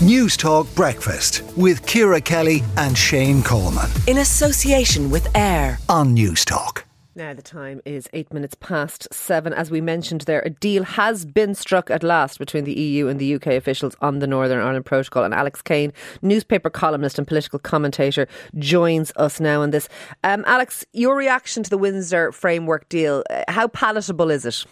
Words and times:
Newstalk 0.00 0.74
Breakfast 0.74 1.42
with 1.58 1.84
Ciara 1.84 2.22
Kelly 2.22 2.62
and 2.78 2.96
Shane 2.96 3.42
Coleman. 3.42 3.90
In 4.06 4.16
association 4.16 5.10
with 5.10 5.28
AIR 5.36 5.78
on 5.90 6.14
News 6.14 6.42
Talk. 6.46 6.86
Now, 7.14 7.34
the 7.34 7.42
time 7.42 7.82
is 7.84 8.08
eight 8.14 8.32
minutes 8.32 8.54
past 8.54 9.08
seven. 9.12 9.52
As 9.52 9.70
we 9.70 9.82
mentioned 9.82 10.22
there, 10.22 10.40
a 10.40 10.48
deal 10.48 10.84
has 10.84 11.26
been 11.26 11.54
struck 11.54 11.90
at 11.90 12.02
last 12.02 12.38
between 12.38 12.64
the 12.64 12.72
EU 12.72 13.08
and 13.08 13.20
the 13.20 13.34
UK 13.34 13.48
officials 13.48 13.94
on 14.00 14.20
the 14.20 14.26
Northern 14.26 14.58
Ireland 14.58 14.86
Protocol. 14.86 15.22
And 15.22 15.34
Alex 15.34 15.60
Kane, 15.60 15.92
newspaper 16.22 16.70
columnist 16.70 17.18
and 17.18 17.28
political 17.28 17.58
commentator, 17.58 18.26
joins 18.56 19.12
us 19.16 19.38
now 19.38 19.60
on 19.60 19.70
this. 19.70 19.86
Um, 20.24 20.44
Alex, 20.46 20.82
your 20.94 21.14
reaction 21.14 21.62
to 21.62 21.68
the 21.68 21.76
Windsor 21.76 22.32
framework 22.32 22.88
deal, 22.88 23.22
uh, 23.28 23.44
how 23.48 23.68
palatable 23.68 24.30
is 24.30 24.46
it? 24.46 24.64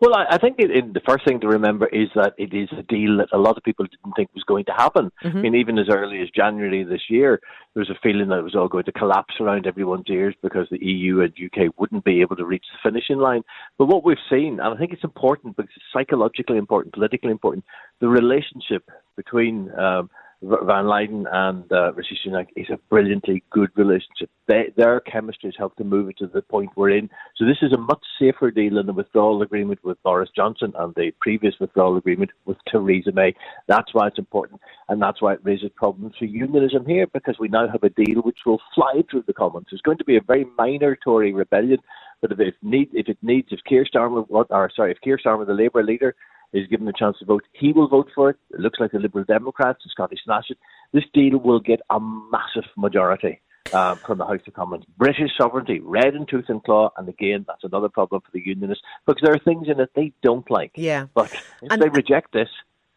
Well, 0.00 0.14
I, 0.14 0.26
I 0.30 0.38
think 0.38 0.56
it, 0.58 0.70
it, 0.70 0.94
the 0.94 1.00
first 1.06 1.24
thing 1.24 1.40
to 1.40 1.48
remember 1.48 1.86
is 1.86 2.08
that 2.14 2.34
it 2.38 2.52
is 2.52 2.68
a 2.78 2.82
deal 2.82 3.18
that 3.18 3.28
a 3.32 3.38
lot 3.38 3.56
of 3.56 3.62
people 3.62 3.86
didn't 3.86 4.14
think 4.14 4.30
was 4.34 4.44
going 4.44 4.64
to 4.66 4.72
happen. 4.72 5.10
Mm-hmm. 5.24 5.38
I 5.38 5.40
mean, 5.40 5.54
even 5.54 5.78
as 5.78 5.88
early 5.90 6.20
as 6.20 6.28
January 6.30 6.84
this 6.84 7.02
year, 7.08 7.40
there 7.74 7.80
was 7.80 7.90
a 7.90 7.98
feeling 8.02 8.28
that 8.28 8.38
it 8.38 8.44
was 8.44 8.54
all 8.54 8.68
going 8.68 8.84
to 8.84 8.92
collapse 8.92 9.34
around 9.40 9.66
everyone's 9.66 10.08
ears 10.08 10.34
because 10.42 10.66
the 10.70 10.84
EU 10.84 11.20
and 11.20 11.32
UK 11.32 11.72
wouldn't 11.78 12.04
be 12.04 12.20
able 12.20 12.36
to 12.36 12.44
reach 12.44 12.64
the 12.72 12.90
finishing 12.90 13.18
line. 13.18 13.42
But 13.78 13.86
what 13.86 14.04
we've 14.04 14.16
seen, 14.30 14.60
and 14.60 14.74
I 14.74 14.76
think 14.76 14.92
it's 14.92 15.04
important 15.04 15.56
because 15.56 15.70
it's 15.76 15.84
psychologically 15.92 16.58
important, 16.58 16.94
politically 16.94 17.30
important, 17.30 17.64
the 18.00 18.08
relationship 18.08 18.88
between 19.16 19.70
um, 19.78 20.10
von 20.46 20.66
der 20.66 20.82
Leyen 20.82 21.26
and 21.30 21.70
uh, 21.72 21.92
Rishi 21.94 22.18
Sunak 22.24 22.48
is 22.56 22.66
a 22.70 22.78
brilliantly 22.88 23.42
good 23.50 23.70
relationship. 23.76 24.30
They, 24.46 24.72
their 24.76 25.00
chemistry 25.00 25.48
has 25.48 25.56
helped 25.58 25.78
to 25.78 25.84
move 25.84 26.08
it 26.08 26.18
to 26.18 26.26
the 26.26 26.42
point 26.42 26.70
we're 26.76 26.90
in. 26.90 27.10
So 27.36 27.44
this 27.44 27.58
is 27.62 27.72
a 27.72 27.78
much 27.78 28.02
safer 28.18 28.50
deal 28.50 28.74
than 28.74 28.86
the 28.86 28.92
withdrawal 28.92 29.42
agreement 29.42 29.80
with 29.84 30.02
Boris 30.02 30.30
Johnson 30.34 30.72
and 30.78 30.94
the 30.94 31.12
previous 31.20 31.54
withdrawal 31.60 31.96
agreement 31.96 32.30
with 32.44 32.56
Theresa 32.70 33.12
May. 33.12 33.34
That's 33.66 33.92
why 33.92 34.06
it's 34.06 34.18
important, 34.18 34.60
and 34.88 35.02
that's 35.02 35.20
why 35.20 35.34
it 35.34 35.40
raises 35.42 35.70
problems 35.74 36.14
for 36.18 36.26
unionism 36.26 36.86
here 36.86 37.06
because 37.12 37.36
we 37.38 37.48
now 37.48 37.68
have 37.68 37.82
a 37.82 37.90
deal 37.90 38.22
which 38.22 38.38
will 38.46 38.60
fly 38.74 39.02
through 39.10 39.24
the 39.26 39.34
Commons. 39.34 39.66
It's 39.72 39.82
going 39.82 39.98
to 39.98 40.04
be 40.04 40.16
a 40.16 40.20
very 40.20 40.46
minor 40.56 40.96
Tory 40.96 41.32
rebellion, 41.32 41.78
but 42.20 42.32
if 42.32 42.40
it, 42.40 42.54
need, 42.62 42.88
if 42.92 43.08
it 43.08 43.18
needs, 43.22 43.48
if 43.50 43.60
Keir 43.68 43.84
Starmer, 43.84 44.26
or 44.28 44.70
sorry, 44.74 44.92
if 44.92 45.00
Keir 45.02 45.18
Starmer, 45.18 45.46
the 45.46 45.54
Labour 45.54 45.82
leader, 45.82 46.14
is 46.52 46.66
given 46.68 46.88
a 46.88 46.92
chance 46.92 47.18
to 47.18 47.24
vote. 47.24 47.44
He 47.52 47.72
will 47.72 47.88
vote 47.88 48.08
for 48.14 48.30
it. 48.30 48.36
It 48.50 48.60
looks 48.60 48.78
like 48.80 48.92
the 48.92 48.98
Liberal 48.98 49.24
Democrats 49.24 49.80
and 49.82 49.90
Scottish 49.90 50.20
National. 50.26 50.58
This 50.92 51.04
deal 51.12 51.38
will 51.38 51.60
get 51.60 51.80
a 51.90 51.98
massive 52.00 52.70
majority 52.76 53.40
uh, 53.72 53.96
from 53.96 54.18
the 54.18 54.26
House 54.26 54.40
of 54.46 54.54
Commons. 54.54 54.84
British 54.96 55.30
sovereignty, 55.36 55.80
red 55.80 56.14
in 56.14 56.26
tooth 56.26 56.46
and 56.48 56.62
claw, 56.62 56.90
and 56.96 57.08
again, 57.08 57.44
that's 57.46 57.64
another 57.64 57.88
problem 57.88 58.22
for 58.22 58.30
the 58.32 58.42
Unionists 58.44 58.84
because 59.06 59.20
there 59.22 59.34
are 59.34 59.38
things 59.38 59.68
in 59.68 59.80
it 59.80 59.90
they 59.94 60.12
don't 60.22 60.48
like. 60.50 60.72
Yeah. 60.74 61.06
But 61.14 61.32
if 61.62 61.70
and, 61.70 61.82
they 61.82 61.88
reject 61.88 62.32
this, 62.32 62.48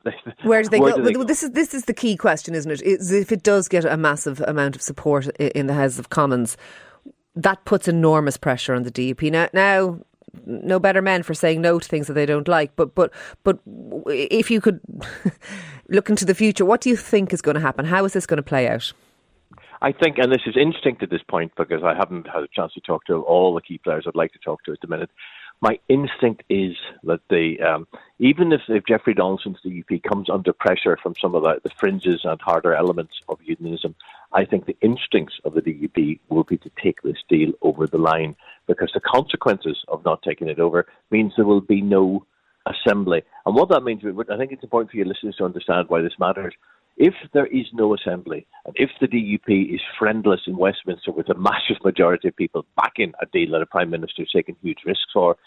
where 0.44 0.64
do 0.64 0.70
they, 0.70 0.80
go? 0.80 0.95
Do 0.95 1.04
they 1.04 1.14
go? 1.14 1.23
This 1.23 1.44
is 1.44 1.52
this 1.52 1.73
is 1.73 1.86
the 1.86 1.94
key 1.94 2.16
question, 2.16 2.56
isn't 2.56 2.72
it? 2.72 2.81
Is 2.81 3.11
if 3.11 3.33
it 3.33 3.44
does 3.44 3.67
get 3.67 3.83
a 3.83 3.98
massive 3.98 4.39
amount 4.42 4.78
of 4.78 4.81
support 4.81 5.28
in 5.38 5.67
the 5.67 5.73
House 5.73 6.00
of 6.00 6.09
Commons, 6.09 6.56
that 7.36 7.64
puts 7.66 7.88
enormous 7.88 8.38
pressure 8.38 8.74
on 8.74 8.84
the 8.84 8.92
DUP. 8.92 9.32
Now, 9.32 9.50
now 9.54 10.00
no 10.46 10.80
better 10.80 11.02
men 11.02 11.24
for 11.24 11.34
saying 11.34 11.62
no 11.62 11.80
to 11.80 11.88
things 11.88 12.08
that 12.08 12.14
they 12.14 12.26
don't 12.26 12.48
like. 12.48 12.76
But 12.76 12.96
but 12.96 13.12
but 13.44 13.60
if 14.08 14.52
you 14.52 14.62
could 14.62 14.80
look 15.90 16.10
into 16.10 16.26
the 16.26 16.36
future, 16.36 16.66
what 16.66 16.82
do 16.82 16.90
you 16.90 16.96
think 16.96 17.34
is 17.34 17.42
going 17.42 17.56
to 17.56 17.62
happen? 17.62 17.86
How 17.86 18.06
is 18.06 18.14
this 18.14 18.26
going 18.26 18.38
to 18.38 18.44
play 18.44 18.68
out? 18.68 18.94
I 19.82 19.94
think, 19.94 20.18
and 20.18 20.32
this 20.32 20.42
is 20.46 20.58
instinct 20.58 21.04
at 21.04 21.10
this 21.10 21.22
point 21.30 21.54
because 21.56 21.84
I 21.84 21.96
haven't 21.96 22.28
had 22.28 22.44
a 22.44 22.48
chance 22.54 22.74
to 22.74 22.82
talk 22.82 23.06
to 23.06 23.22
all 23.22 23.56
the 23.56 23.62
key 23.62 23.78
players 23.78 24.04
I'd 24.06 24.16
like 24.16 24.34
to 24.34 24.40
talk 24.40 24.64
to 24.66 24.74
at 24.74 24.82
the 24.82 24.88
minute. 24.88 25.10
My 25.62 25.78
instinct 25.90 26.44
is 26.50 26.76
that 27.04 27.20
the 27.30 27.60
um, 27.62 27.88
even 28.18 28.54
if, 28.54 28.62
if 28.70 28.86
Jeffrey 28.86 29.14
Donaldson's 29.14 29.58
DUP 29.66 30.04
comes 30.04 30.30
under 30.30 30.54
pressure 30.54 30.98
from 31.02 31.16
some 31.22 31.36
of 31.36 31.44
the, 31.44 31.60
the 31.64 31.70
fringes 31.78 32.22
and 32.24 32.40
harder 32.42 32.74
elements 32.74 33.20
of 33.28 33.40
unionism, 33.44 33.94
I 34.32 34.46
think 34.46 34.66
the 34.66 34.78
instincts 34.82 35.36
of 35.44 35.56
the 35.56 35.62
DUP 35.62 36.20
will 36.30 36.46
be 36.46 36.58
to 36.60 36.72
take 36.82 37.02
this 37.02 37.18
deal 37.28 37.52
over 37.62 37.88
the 37.88 37.98
line 37.98 38.38
because 38.67 38.92
the 38.94 39.02
consequences 39.02 39.83
of 39.89 40.06
not 40.06 40.22
taking 40.22 40.48
it 40.48 40.60
over 40.60 40.86
means 41.11 41.33
there 41.36 41.45
will 41.45 41.62
be 41.62 41.82
no 41.82 42.26
assembly. 42.66 43.23
And 43.45 43.56
what 43.56 43.70
that 43.70 43.83
means, 43.83 44.02
I 44.06 44.38
think 44.38 44.52
it's 44.52 44.64
important 44.64 44.92
for 44.92 44.98
your 44.98 45.08
listeners 45.08 45.36
to 45.38 45.45
understand 45.45 45.89
why 45.89 46.02
this 46.02 46.20
matters. 46.20 46.54
If 46.98 47.14
there 47.33 47.48
is 47.48 47.66
no 47.73 47.95
assembly, 47.95 48.45
and 48.66 48.76
if 48.78 48.89
the 49.00 49.08
DUP 49.08 49.73
is 49.73 49.80
friendless 49.98 50.42
in 50.48 50.58
Westminster 50.58 51.12
with 51.12 51.30
a 51.30 51.33
massive 51.38 51.83
majority 51.83 52.28
of 52.28 52.36
people 52.36 52.66
backing 52.76 53.14
a 53.22 53.26
deal 53.26 53.52
that 53.52 53.62
a 53.62 53.66
Prime 53.66 53.89
Minister 53.89 54.23
is 54.23 54.32
taking 54.36 54.58
huge 54.62 54.80
risks 54.86 55.12
for, 55.14 55.38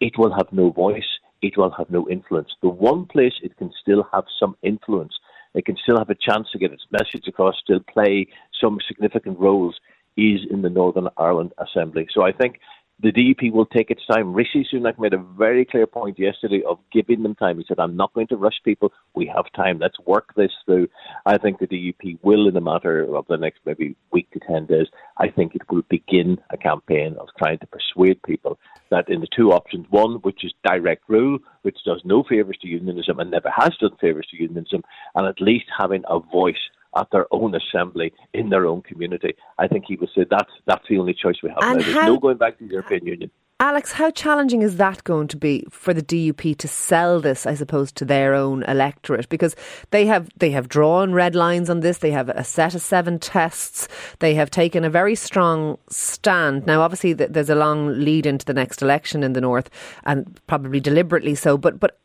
it 0.00 0.18
will 0.18 0.32
have 0.32 0.48
no 0.52 0.70
voice, 0.70 1.18
it 1.42 1.56
will 1.56 1.70
have 1.76 1.90
no 1.90 2.08
influence. 2.08 2.50
The 2.62 2.68
one 2.68 3.06
place 3.06 3.34
it 3.42 3.56
can 3.56 3.70
still 3.80 4.06
have 4.12 4.24
some 4.38 4.56
influence, 4.62 5.14
it 5.54 5.64
can 5.66 5.76
still 5.82 5.98
have 5.98 6.10
a 6.10 6.14
chance 6.14 6.48
to 6.52 6.58
get 6.58 6.72
its 6.72 6.86
message 6.90 7.26
across, 7.26 7.56
still 7.62 7.80
play 7.80 8.26
some 8.60 8.78
significant 8.86 9.38
roles, 9.38 9.78
is 10.16 10.40
in 10.50 10.62
the 10.62 10.70
Northern 10.70 11.08
Ireland 11.16 11.52
Assembly. 11.58 12.08
So 12.12 12.22
I 12.22 12.32
think 12.32 12.60
the 13.02 13.12
DUP 13.12 13.52
will 13.52 13.66
take 13.66 13.90
its 13.90 14.04
time. 14.06 14.32
Rishi 14.32 14.66
Sunak 14.70 14.98
made 14.98 15.14
a 15.14 15.18
very 15.18 15.64
clear 15.64 15.86
point 15.86 16.18
yesterday 16.18 16.62
of 16.68 16.78
giving 16.92 17.22
them 17.22 17.34
time. 17.34 17.58
He 17.58 17.64
said, 17.66 17.78
I'm 17.78 17.96
not 17.96 18.12
going 18.12 18.26
to 18.28 18.36
rush 18.36 18.60
people. 18.64 18.92
We 19.14 19.26
have 19.34 19.46
time. 19.56 19.78
Let's 19.78 19.98
work 20.00 20.34
this 20.36 20.52
through. 20.66 20.88
I 21.24 21.38
think 21.38 21.58
the 21.58 21.66
DUP 21.66 22.18
will, 22.22 22.48
in 22.48 22.56
a 22.56 22.60
matter 22.60 23.14
of 23.14 23.26
the 23.28 23.36
next 23.36 23.60
maybe 23.64 23.96
week 24.12 24.30
to 24.32 24.40
10 24.40 24.66
days, 24.66 24.86
I 25.16 25.28
think 25.28 25.54
it 25.54 25.62
will 25.70 25.82
begin 25.88 26.38
a 26.50 26.56
campaign 26.56 27.16
of 27.18 27.28
trying 27.38 27.58
to 27.58 27.66
persuade 27.66 28.22
people 28.22 28.58
that 28.90 29.08
in 29.08 29.20
the 29.20 29.28
two 29.34 29.52
options, 29.52 29.86
one, 29.90 30.16
which 30.16 30.44
is 30.44 30.52
direct 30.64 31.04
rule, 31.08 31.38
which 31.62 31.78
does 31.86 32.02
no 32.04 32.22
favours 32.22 32.58
to 32.60 32.68
unionism 32.68 33.18
and 33.18 33.30
never 33.30 33.50
has 33.56 33.70
done 33.80 33.96
favours 34.00 34.26
to 34.30 34.36
unionism, 34.36 34.82
and 35.14 35.26
at 35.26 35.40
least 35.40 35.66
having 35.78 36.02
a 36.08 36.18
voice 36.18 36.56
at 36.96 37.08
their 37.12 37.26
own 37.30 37.54
assembly 37.54 38.12
in 38.34 38.50
their 38.50 38.66
own 38.66 38.82
community. 38.82 39.34
I 39.58 39.68
think 39.68 39.84
he 39.86 39.96
would 39.96 40.10
say 40.14 40.24
that's 40.28 40.52
that's 40.66 40.84
the 40.88 40.98
only 40.98 41.14
choice 41.14 41.36
we 41.42 41.50
have 41.50 41.58
and 41.62 41.78
now. 41.78 41.84
There's 41.84 41.96
how, 41.96 42.06
no 42.06 42.18
going 42.18 42.38
back 42.38 42.58
to 42.58 42.64
the 42.64 42.70
European 42.70 43.06
Union. 43.06 43.30
Alex, 43.62 43.92
how 43.92 44.10
challenging 44.10 44.62
is 44.62 44.78
that 44.78 45.04
going 45.04 45.28
to 45.28 45.36
be 45.36 45.66
for 45.68 45.92
the 45.92 46.00
DUP 46.00 46.56
to 46.56 46.66
sell 46.66 47.20
this, 47.20 47.44
I 47.44 47.52
suppose, 47.52 47.92
to 47.92 48.06
their 48.06 48.32
own 48.32 48.62
electorate? 48.62 49.28
Because 49.28 49.54
they 49.90 50.06
have 50.06 50.30
they 50.38 50.50
have 50.52 50.66
drawn 50.66 51.12
red 51.12 51.34
lines 51.34 51.68
on 51.68 51.80
this. 51.80 51.98
They 51.98 52.10
have 52.10 52.30
a 52.30 52.42
set 52.42 52.74
of 52.74 52.80
seven 52.80 53.18
tests. 53.18 53.86
They 54.20 54.34
have 54.34 54.50
taken 54.50 54.82
a 54.82 54.88
very 54.88 55.14
strong 55.14 55.76
stand. 55.90 56.64
Now, 56.64 56.80
obviously, 56.80 57.12
there's 57.12 57.50
a 57.50 57.54
long 57.54 58.02
lead 58.02 58.24
into 58.24 58.46
the 58.46 58.54
next 58.54 58.80
election 58.80 59.22
in 59.22 59.34
the 59.34 59.42
north, 59.42 59.68
and 60.04 60.40
probably 60.46 60.80
deliberately 60.80 61.34
so. 61.34 61.58
But 61.58 61.78
but 61.78 61.98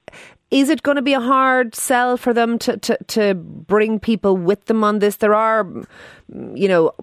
is 0.51 0.69
it 0.69 0.83
going 0.83 0.95
to 0.95 1.01
be 1.01 1.13
a 1.13 1.19
hard 1.19 1.75
sell 1.75 2.17
for 2.17 2.33
them 2.33 2.59
to, 2.59 2.77
to, 2.77 2.97
to 3.07 3.33
bring 3.33 3.99
people 3.99 4.37
with 4.37 4.65
them 4.65 4.83
on 4.83 4.99
this? 4.99 5.17
There 5.17 5.33
are, 5.33 5.67
you 6.53 6.67
know, 6.67 6.93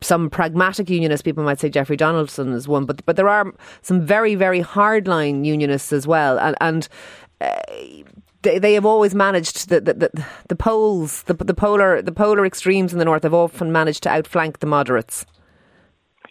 some 0.00 0.30
pragmatic 0.30 0.88
unionists, 0.88 1.22
people 1.22 1.44
might 1.44 1.60
say 1.60 1.68
Jeffrey 1.68 1.96
Donaldson 1.96 2.52
is 2.52 2.68
one, 2.68 2.84
but, 2.86 3.04
but 3.04 3.16
there 3.16 3.28
are 3.28 3.52
some 3.82 4.06
very, 4.06 4.34
very 4.34 4.62
hardline 4.62 5.44
unionists 5.44 5.92
as 5.92 6.06
well. 6.06 6.38
And, 6.38 6.56
and 6.60 6.88
uh, 7.40 7.58
they, 8.42 8.58
they 8.60 8.74
have 8.74 8.86
always 8.86 9.14
managed 9.14 9.68
the, 9.68 9.80
the, 9.80 9.94
the, 9.94 10.26
the 10.48 10.56
poles, 10.56 11.24
the, 11.24 11.34
the, 11.34 11.54
polar, 11.54 12.00
the 12.00 12.12
polar 12.12 12.46
extremes 12.46 12.92
in 12.92 12.98
the 13.00 13.04
north 13.04 13.24
have 13.24 13.34
often 13.34 13.72
managed 13.72 14.04
to 14.04 14.10
outflank 14.10 14.60
the 14.60 14.66
moderates. 14.66 15.26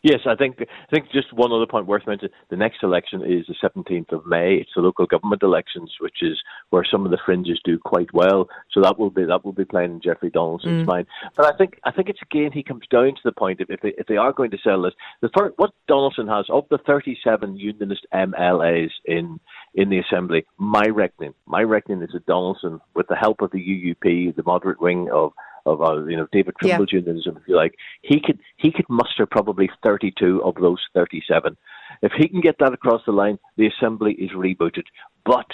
Yes, 0.05 0.19
I 0.27 0.35
think 0.35 0.57
I 0.61 0.65
think 0.93 1.11
just 1.11 1.33
one 1.33 1.51
other 1.51 1.65
point 1.65 1.87
worth 1.87 2.05
mentioning. 2.05 2.31
The 2.51 2.55
next 2.55 2.83
election 2.83 3.23
is 3.23 3.47
the 3.47 3.55
17th 3.67 4.11
of 4.11 4.27
May. 4.27 4.57
It's 4.61 4.69
the 4.75 4.83
local 4.83 5.07
government 5.07 5.41
elections, 5.41 5.91
which 5.99 6.17
is 6.21 6.37
where 6.69 6.85
some 6.85 7.05
of 7.05 7.11
the 7.11 7.17
fringes 7.25 7.59
do 7.65 7.79
quite 7.79 8.13
well. 8.13 8.47
So 8.71 8.81
that 8.81 8.99
will 8.99 9.09
be 9.09 9.25
that 9.25 9.43
will 9.43 9.51
be 9.51 9.65
playing 9.65 9.93
in 9.93 10.01
Jeffrey 10.01 10.29
Donaldson's 10.29 10.83
mm. 10.83 10.85
mind. 10.85 11.07
But 11.35 11.51
I 11.51 11.57
think 11.57 11.79
I 11.85 11.91
think 11.91 12.09
it's 12.09 12.19
again 12.21 12.51
he 12.53 12.61
comes 12.61 12.83
down 12.91 13.15
to 13.15 13.21
the 13.23 13.31
point 13.31 13.61
if 13.61 13.71
if 13.71 13.81
they, 13.81 13.93
if 13.97 14.05
they 14.05 14.17
are 14.17 14.31
going 14.31 14.51
to 14.51 14.59
sell 14.63 14.83
this, 14.83 14.93
the 15.23 15.29
first, 15.35 15.55
what 15.57 15.71
Donaldson 15.87 16.27
has 16.27 16.45
of 16.49 16.65
the 16.69 16.77
37 16.85 17.57
unionist 17.57 18.05
MLAs 18.13 18.91
in 19.05 19.39
in 19.73 19.89
the 19.89 19.97
assembly, 19.97 20.45
my 20.59 20.85
reckoning, 20.85 21.33
my 21.47 21.63
reckoning 21.63 22.03
is 22.03 22.11
that 22.13 22.27
Donaldson, 22.27 22.79
with 22.93 23.07
the 23.07 23.15
help 23.15 23.41
of 23.41 23.49
the 23.49 23.57
UUP, 23.57 24.35
the 24.35 24.43
moderate 24.45 24.79
wing 24.79 25.09
of 25.11 25.31
of 25.65 25.81
uh, 25.81 26.05
you 26.05 26.17
know 26.17 26.27
David 26.31 26.55
Trimble 26.59 26.85
yeah. 26.91 26.99
Unionism, 26.99 27.37
if 27.37 27.47
you 27.47 27.55
like, 27.55 27.75
he 28.01 28.19
could 28.19 28.39
he 28.57 28.71
could 28.71 28.85
muster 28.89 29.25
probably 29.25 29.69
32 29.83 30.41
of 30.43 30.55
those 30.55 30.79
37. 30.93 31.57
If 32.01 32.11
he 32.17 32.27
can 32.27 32.41
get 32.41 32.57
that 32.59 32.73
across 32.73 33.01
the 33.05 33.11
line, 33.11 33.39
the 33.57 33.67
assembly 33.67 34.13
is 34.13 34.31
rebooted. 34.31 34.83
But 35.25 35.47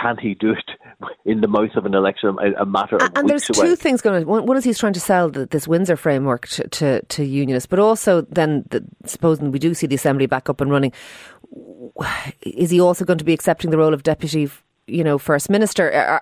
can 0.00 0.16
he 0.16 0.34
do 0.34 0.52
it 0.52 0.70
in 1.24 1.40
the 1.40 1.48
mouth 1.48 1.74
of 1.76 1.86
an 1.86 1.94
election 1.94 2.36
a, 2.58 2.66
matter 2.66 2.96
of 2.96 3.02
and 3.14 3.24
weeks 3.24 3.46
there's 3.46 3.58
away? 3.58 3.68
two 3.68 3.76
things 3.76 4.00
going 4.00 4.26
on 4.26 4.46
one 4.46 4.56
is 4.56 4.64
he's 4.64 4.78
trying 4.78 4.92
to 4.92 5.00
sell 5.00 5.28
the, 5.28 5.46
this 5.46 5.68
Windsor 5.68 5.96
framework 5.96 6.48
to, 6.48 6.68
to, 6.68 7.02
to, 7.02 7.24
unionists 7.24 7.66
but 7.66 7.78
also 7.78 8.22
then 8.22 8.64
the, 8.70 8.82
supposing 9.04 9.52
we 9.52 9.58
do 9.58 9.74
see 9.74 9.86
the 9.86 9.94
assembly 9.94 10.26
back 10.26 10.48
up 10.48 10.60
and 10.60 10.70
running 10.70 10.92
is 12.42 12.70
he 12.70 12.80
also 12.80 13.04
going 13.04 13.18
to 13.18 13.24
be 13.24 13.34
accepting 13.34 13.70
the 13.70 13.78
role 13.78 13.92
of 13.92 14.02
deputy 14.02 14.50
you 14.86 15.04
know 15.04 15.18
first 15.18 15.50
minister 15.50 16.20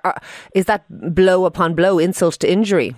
is 0.54 0.64
that 0.66 0.84
blow 1.14 1.44
upon 1.44 1.74
blow 1.74 1.98
insult 1.98 2.34
to 2.34 2.50
injury 2.50 2.94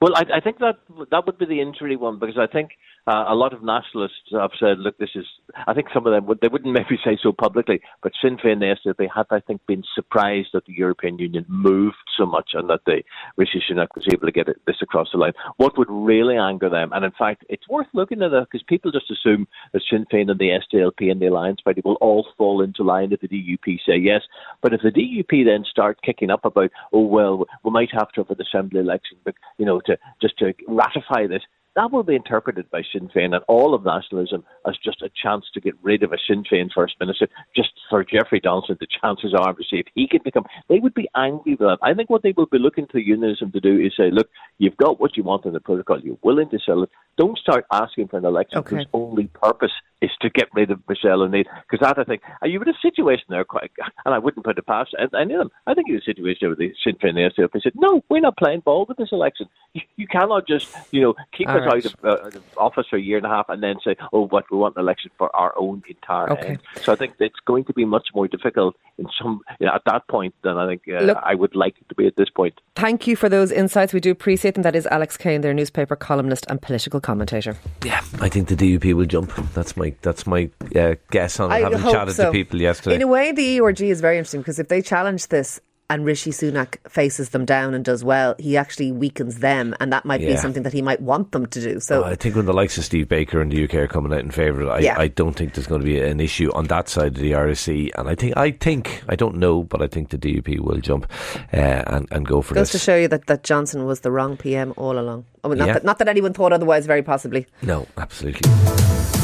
well, 0.00 0.12
I, 0.14 0.36
I 0.36 0.40
think 0.40 0.58
that 0.58 0.76
that 1.10 1.26
would 1.26 1.38
be 1.38 1.46
the 1.46 1.60
injury 1.60 1.96
one 1.96 2.18
because 2.18 2.38
I 2.38 2.46
think 2.46 2.70
uh, 3.08 3.24
a 3.28 3.34
lot 3.34 3.54
of 3.54 3.62
nationalists 3.62 4.28
have 4.32 4.50
said, 4.60 4.78
look, 4.78 4.98
this 4.98 5.10
is, 5.14 5.24
I 5.66 5.72
think 5.72 5.88
some 5.94 6.06
of 6.06 6.12
them, 6.12 6.26
would, 6.26 6.40
they 6.42 6.48
wouldn't 6.48 6.74
maybe 6.78 7.00
say 7.02 7.16
so 7.22 7.32
publicly, 7.32 7.80
but 8.02 8.12
Sinn 8.20 8.36
Féin, 8.36 8.62
and 8.62 8.78
said 8.82 8.96
they 8.98 9.08
had, 9.14 9.24
I 9.30 9.40
think, 9.40 9.62
been 9.66 9.82
surprised 9.94 10.48
that 10.52 10.66
the 10.66 10.74
European 10.74 11.18
Union 11.18 11.46
moved 11.48 11.96
so 12.18 12.26
much 12.26 12.50
and 12.52 12.68
that 12.68 12.80
the 12.84 13.02
Rishi 13.38 13.62
Sunak 13.68 13.88
was 13.94 14.06
able 14.12 14.26
to 14.26 14.32
get 14.32 14.46
this 14.66 14.76
across 14.82 15.08
the 15.12 15.18
line. 15.18 15.32
What 15.56 15.78
would 15.78 15.88
really 15.88 16.36
anger 16.36 16.68
them, 16.68 16.92
and 16.92 17.02
in 17.02 17.12
fact, 17.18 17.44
it's 17.48 17.68
worth 17.68 17.86
looking 17.94 18.22
at 18.22 18.32
it 18.32 18.46
because 18.50 18.64
people 18.68 18.92
just 18.92 19.10
assume 19.10 19.48
that 19.72 19.82
Sinn 19.90 20.04
Féin 20.12 20.30
and 20.30 20.38
the 20.38 20.58
SDLP 20.60 21.10
and 21.10 21.20
the 21.20 21.28
Alliance 21.28 21.62
Party 21.62 21.80
will 21.84 21.96
all 22.02 22.26
fall 22.36 22.62
into 22.62 22.82
line 22.82 23.12
if 23.12 23.20
the 23.20 23.28
DUP 23.28 23.78
say 23.86 23.96
yes. 23.96 24.22
But 24.60 24.74
if 24.74 24.82
the 24.82 24.90
DUP 24.90 25.46
then 25.46 25.64
start 25.64 26.02
kicking 26.02 26.30
up 26.30 26.44
about, 26.44 26.70
oh, 26.92 27.06
well, 27.06 27.46
we 27.64 27.70
might 27.70 27.90
have 27.92 28.10
to 28.12 28.20
have 28.22 28.30
an 28.30 28.42
assembly 28.42 28.80
election, 28.80 29.16
but, 29.24 29.34
you 29.56 29.64
know, 29.64 29.80
to 29.86 29.96
just 30.20 30.38
to 30.38 30.52
ratify 30.66 31.26
this, 31.26 31.42
that 31.78 31.92
will 31.92 32.02
be 32.02 32.16
interpreted 32.16 32.68
by 32.72 32.82
Sinn 32.92 33.08
Féin 33.14 33.36
and 33.36 33.44
all 33.46 33.72
of 33.72 33.84
nationalism 33.84 34.42
as 34.66 34.76
just 34.84 35.00
a 35.00 35.10
chance 35.22 35.44
to 35.54 35.60
get 35.60 35.74
rid 35.80 36.02
of 36.02 36.12
a 36.12 36.18
Sinn 36.26 36.42
Féin 36.42 36.70
First 36.74 36.94
Minister, 36.98 37.28
just 37.54 37.70
for 37.88 38.02
Jeffrey 38.02 38.40
Donaldson, 38.40 38.76
the 38.80 38.88
chances 39.00 39.32
are 39.32 39.52
to 39.52 39.62
see 39.62 39.76
if 39.76 39.86
he 39.94 40.08
can 40.08 40.20
become. 40.24 40.44
They 40.68 40.80
would 40.80 40.94
be 40.94 41.08
angry 41.14 41.52
with 41.52 41.60
that. 41.60 41.78
I 41.80 41.94
think 41.94 42.10
what 42.10 42.24
they 42.24 42.34
will 42.36 42.46
be 42.46 42.58
looking 42.58 42.88
to 42.88 42.98
unionism 42.98 43.52
to 43.52 43.60
do 43.60 43.78
is 43.78 43.92
say, 43.96 44.10
look, 44.10 44.28
you've 44.58 44.76
got 44.76 45.00
what 45.00 45.16
you 45.16 45.22
want 45.22 45.44
in 45.44 45.52
the 45.52 45.60
protocol, 45.60 46.00
you're 46.00 46.18
willing 46.22 46.50
to 46.50 46.58
sell 46.58 46.82
it. 46.82 46.90
Don't 47.16 47.38
start 47.38 47.64
asking 47.72 48.08
for 48.08 48.18
an 48.18 48.24
election 48.24 48.58
okay. 48.58 48.76
whose 48.76 48.86
only 48.92 49.28
purpose 49.28 49.72
is 50.00 50.10
to 50.20 50.30
get 50.30 50.48
rid 50.54 50.70
of 50.70 50.80
Michelle 50.88 51.22
O'Neill. 51.22 51.44
Because 51.68 51.84
that, 51.84 51.98
I 51.98 52.04
think, 52.04 52.22
you 52.44 52.58
would 52.58 52.68
a 52.68 52.72
situation 52.80 53.24
there, 53.28 53.44
quite, 53.44 53.70
and 54.04 54.14
I 54.14 54.18
wouldn't 54.18 54.44
put 54.44 54.58
it 54.58 54.66
past 54.66 54.94
any 54.98 55.34
of 55.34 55.40
them. 55.40 55.50
I 55.66 55.74
think 55.74 55.88
you 55.88 55.94
had 55.94 56.02
a 56.02 56.04
situation 56.04 56.48
with 56.48 56.58
the 56.58 56.72
Sinn 56.84 56.94
Féin 56.94 57.10
and 57.10 57.32
the 57.36 57.42
SDLP 57.42 57.62
said, 57.62 57.72
no, 57.74 58.02
we're 58.08 58.20
not 58.20 58.36
playing 58.36 58.60
ball 58.60 58.86
with 58.88 58.96
this 58.96 59.08
election. 59.12 59.48
You, 59.74 59.82
you 59.96 60.06
cannot 60.06 60.46
just, 60.46 60.74
you 60.92 61.00
know, 61.02 61.14
keep 61.36 61.48
All 61.48 61.58
right. 61.58 61.67
Out, 61.68 61.84
of, 61.84 61.94
uh, 62.04 62.36
of, 62.36 62.42
office 62.56 62.86
for 62.88 62.96
a 62.96 63.00
year 63.00 63.16
and 63.16 63.26
a 63.26 63.28
half 63.28 63.48
and 63.48 63.62
then 63.62 63.76
say, 63.84 63.96
oh, 64.12 64.26
what, 64.26 64.44
we 64.50 64.58
want 64.58 64.76
an 64.76 64.82
election 64.82 65.10
for 65.18 65.34
our 65.34 65.54
own 65.56 65.82
entire 65.88 66.30
okay. 66.32 66.48
head. 66.48 66.60
So 66.82 66.92
I 66.92 66.96
think 66.96 67.14
it's 67.18 67.40
going 67.46 67.64
to 67.64 67.72
be 67.72 67.84
much 67.84 68.08
more 68.14 68.28
difficult 68.28 68.76
in 68.98 69.06
some 69.20 69.42
you 69.60 69.66
know, 69.66 69.74
at 69.74 69.82
that 69.86 70.06
point 70.08 70.34
than 70.42 70.58
I 70.58 70.66
think 70.66 70.82
uh, 70.88 71.04
Look, 71.04 71.18
I 71.22 71.34
would 71.34 71.54
like 71.54 71.76
it 71.80 71.88
to 71.88 71.94
be 71.94 72.06
at 72.06 72.16
this 72.16 72.28
point. 72.28 72.60
Thank 72.74 73.06
you 73.06 73.16
for 73.16 73.28
those 73.28 73.52
insights. 73.52 73.92
We 73.92 74.00
do 74.00 74.10
appreciate 74.10 74.54
them. 74.54 74.62
That 74.62 74.74
is 74.74 74.86
Alex 74.86 75.16
Kane, 75.16 75.40
their 75.40 75.54
newspaper 75.54 75.96
columnist 75.96 76.46
and 76.48 76.60
political 76.60 77.00
commentator. 77.00 77.56
Yeah, 77.84 78.02
I 78.20 78.28
think 78.28 78.48
the 78.48 78.56
DUP 78.56 78.92
will 78.94 79.06
jump. 79.06 79.32
That's 79.54 79.76
my 79.76 79.94
that's 80.02 80.26
my 80.26 80.50
uh, 80.74 80.96
guess 81.10 81.38
on 81.40 81.52
it, 81.52 81.62
having 81.62 81.80
chatted 81.80 82.14
so. 82.14 82.26
to 82.26 82.32
people 82.32 82.60
yesterday. 82.60 82.96
In 82.96 83.02
a 83.02 83.06
way, 83.06 83.32
the 83.32 83.60
ERG 83.60 83.82
is 83.82 84.00
very 84.00 84.18
interesting 84.18 84.40
because 84.40 84.58
if 84.58 84.68
they 84.68 84.82
challenge 84.82 85.28
this 85.28 85.60
and 85.90 86.04
Rishi 86.04 86.30
Sunak 86.30 86.76
faces 86.88 87.30
them 87.30 87.44
down 87.44 87.72
and 87.72 87.84
does 87.84 88.04
well, 88.04 88.34
he 88.38 88.56
actually 88.56 88.92
weakens 88.92 89.38
them, 89.38 89.74
and 89.80 89.92
that 89.92 90.04
might 90.04 90.20
yeah. 90.20 90.30
be 90.30 90.36
something 90.36 90.62
that 90.62 90.72
he 90.72 90.82
might 90.82 91.00
want 91.00 91.32
them 91.32 91.46
to 91.46 91.60
do. 91.60 91.80
So 91.80 92.04
I 92.04 92.14
think 92.14 92.36
when 92.36 92.44
the 92.44 92.52
likes 92.52 92.76
of 92.76 92.84
Steve 92.84 93.08
Baker 93.08 93.40
and 93.40 93.50
the 93.50 93.64
UK 93.64 93.74
are 93.74 93.88
coming 93.88 94.12
out 94.12 94.20
in 94.20 94.30
favour, 94.30 94.70
I, 94.70 94.80
yeah. 94.80 94.98
I 94.98 95.08
don't 95.08 95.34
think 95.34 95.54
there's 95.54 95.66
going 95.66 95.80
to 95.80 95.86
be 95.86 95.98
an 95.98 96.20
issue 96.20 96.52
on 96.52 96.66
that 96.66 96.88
side 96.88 97.16
of 97.16 97.22
the 97.22 97.32
RSC. 97.32 97.90
And 97.96 98.08
I 98.08 98.14
think, 98.14 98.36
I 98.36 98.50
think, 98.50 99.02
I 99.08 99.16
don't 99.16 99.36
know, 99.36 99.62
but 99.62 99.80
I 99.80 99.86
think 99.86 100.10
the 100.10 100.18
DUP 100.18 100.60
will 100.60 100.80
jump 100.80 101.10
uh, 101.52 101.56
and 101.56 102.06
and 102.10 102.26
go 102.26 102.42
for 102.42 102.54
Goes 102.54 102.72
this. 102.72 102.80
to 102.80 102.84
show 102.84 102.96
you 102.96 103.08
that, 103.08 103.26
that 103.26 103.42
Johnson 103.42 103.86
was 103.86 104.00
the 104.00 104.10
wrong 104.10 104.36
PM 104.36 104.74
all 104.76 104.98
along. 104.98 105.24
I 105.42 105.48
mean, 105.48 105.58
not, 105.58 105.68
yeah. 105.68 105.72
that, 105.74 105.84
not 105.84 105.98
that 105.98 106.08
anyone 106.08 106.34
thought 106.34 106.52
otherwise, 106.52 106.86
very 106.86 107.02
possibly. 107.02 107.46
No, 107.62 107.86
absolutely. 107.96 108.50